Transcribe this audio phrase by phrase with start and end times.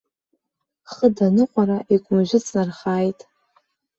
[0.91, 3.19] Хыда аныҟәара икәымжәы ҵнархааит.